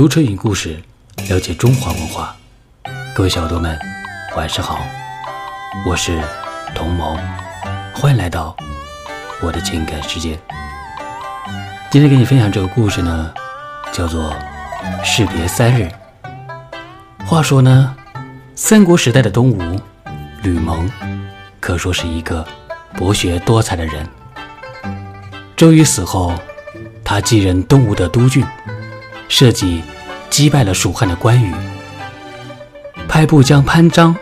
[0.00, 0.82] 读成语故事，
[1.28, 2.34] 了解中华文化。
[3.14, 3.78] 各位小耳朵们，
[4.34, 4.80] 晚上好，
[5.84, 6.18] 我是
[6.74, 7.18] 童谋，
[7.94, 8.56] 欢迎来到
[9.42, 10.38] 我的情感世界。
[11.90, 13.30] 今天给你分享这个故事呢，
[13.92, 14.32] 叫做
[15.04, 15.92] 《士别三日》。
[17.26, 17.94] 话说呢，
[18.54, 19.78] 三国时代的东吴
[20.42, 20.90] 吕蒙，
[21.60, 22.42] 可说是一个
[22.96, 24.08] 博学多才的人。
[25.54, 26.32] 周瑜死后，
[27.04, 28.42] 他继任东吴的都郡。
[29.30, 29.80] 设计
[30.28, 31.54] 击败了蜀汉的关羽，
[33.08, 34.14] 派部将潘璋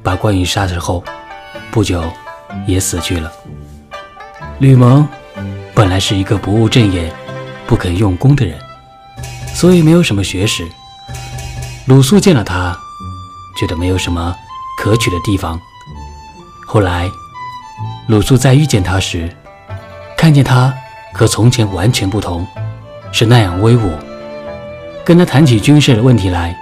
[0.00, 1.02] 把关羽杀死后，
[1.72, 2.04] 不久
[2.64, 3.30] 也死去了。
[4.60, 5.06] 吕蒙
[5.74, 7.12] 本来是一个不务正业、
[7.66, 8.56] 不肯用功的人，
[9.52, 10.64] 所以没有什么学识。
[11.86, 12.78] 鲁肃见了他，
[13.58, 14.32] 觉得没有什么
[14.80, 15.60] 可取的地方。
[16.64, 17.10] 后来，
[18.06, 19.28] 鲁肃在遇见他时，
[20.16, 20.72] 看见他
[21.12, 22.46] 和从前完全不同，
[23.10, 23.92] 是那样威武。
[25.04, 26.56] 跟他谈起军事的问题来，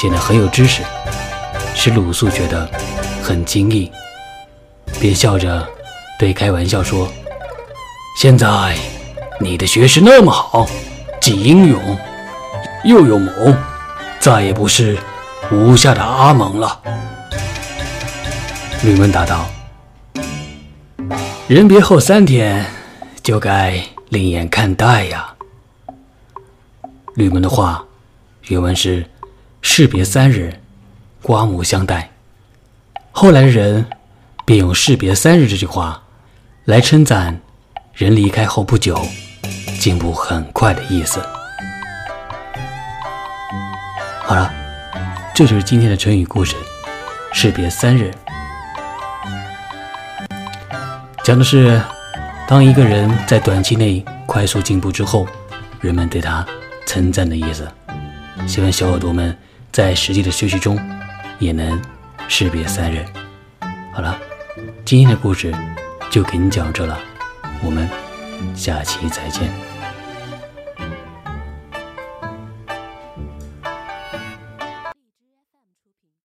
[0.00, 0.82] 显得很有知识，
[1.74, 2.70] 使鲁肃觉得
[3.20, 3.90] 很惊异，
[5.00, 5.66] 便笑着
[6.16, 7.12] 对开玩笑说
[8.16, 8.76] ：“现在
[9.40, 10.64] 你的学识那么好，
[11.20, 11.98] 既英勇
[12.84, 13.32] 又有谋，
[14.20, 14.96] 再也不是
[15.50, 16.80] 吴下的阿蒙了。”
[18.84, 19.44] 吕蒙答道
[21.48, 22.64] ：“人别后三天，
[23.24, 25.34] 就该另眼看待呀。”
[27.14, 27.84] 吕蒙的话，
[28.48, 29.04] 原文是
[29.60, 30.60] “士别三日，
[31.20, 32.10] 刮目相待”。
[33.12, 33.86] 后来的人
[34.46, 36.02] 便用“士别三日”这句话
[36.64, 37.38] 来称赞
[37.92, 38.98] 人离开后不久
[39.78, 41.20] 进步很快的意思。
[44.24, 44.50] 好了，
[45.34, 46.56] 这就是今天的成语故事
[47.34, 48.10] “士别三日”，
[51.22, 51.78] 讲的是
[52.48, 55.26] 当一个人在短期内快速进步之后，
[55.82, 56.46] 人们对他。
[56.86, 57.70] 称赞的意思，
[58.46, 59.36] 希望小耳朵们
[59.70, 60.78] 在实际的学习中
[61.38, 61.80] 也能
[62.28, 63.04] 识别三人。
[63.92, 64.18] 好了，
[64.84, 65.54] 今天的故事
[66.10, 66.98] 就给你讲这了，
[67.62, 67.88] 我们
[68.54, 69.71] 下期再见。